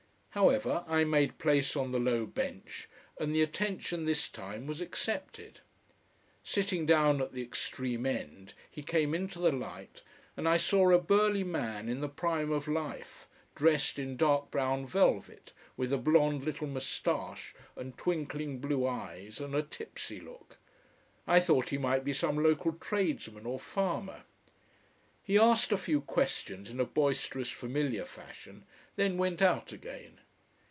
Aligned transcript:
However, 0.33 0.85
I 0.87 1.03
made 1.03 1.39
place 1.39 1.75
on 1.75 1.91
the 1.91 1.99
low 1.99 2.25
bench, 2.25 2.87
and 3.19 3.35
the 3.35 3.41
attention 3.41 4.05
this 4.05 4.29
time 4.29 4.65
was 4.65 4.79
accepted. 4.79 5.59
Sitting 6.41 6.85
down 6.85 7.21
at 7.21 7.33
the 7.33 7.41
extreme 7.41 8.05
end, 8.05 8.53
he 8.69 8.81
came 8.81 9.13
into 9.13 9.39
the 9.39 9.51
light, 9.51 10.03
and 10.37 10.47
I 10.47 10.55
saw 10.55 10.89
a 10.89 10.99
burly 11.01 11.43
man 11.43 11.89
in 11.89 11.99
the 11.99 12.07
prime 12.07 12.49
of 12.49 12.69
life, 12.69 13.27
dressed 13.55 13.99
in 13.99 14.15
dark 14.15 14.49
brown 14.51 14.85
velvet, 14.87 15.51
with 15.75 15.91
a 15.91 15.97
blond 15.97 16.45
little 16.45 16.67
moustache 16.67 17.53
and 17.75 17.97
twinkling 17.97 18.59
blue 18.59 18.87
eyes 18.87 19.41
and 19.41 19.53
a 19.53 19.61
tipsy 19.61 20.21
look. 20.21 20.55
I 21.27 21.41
thought 21.41 21.71
he 21.71 21.77
might 21.77 22.05
be 22.05 22.13
some 22.13 22.41
local 22.41 22.71
tradesman 22.71 23.45
or 23.45 23.59
farmer. 23.59 24.23
He 25.23 25.37
asked 25.37 25.71
a 25.71 25.77
few 25.77 26.01
questions, 26.01 26.69
in 26.69 26.79
a 26.79 26.85
boisterous 26.85 27.51
familiar 27.51 28.05
fashion, 28.05 28.65
then 28.95 29.17
went 29.17 29.41
out 29.41 29.71
again. 29.71 30.17